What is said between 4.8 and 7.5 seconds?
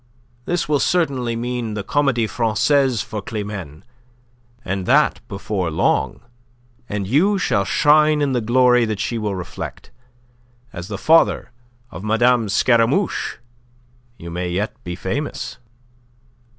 that before long, and you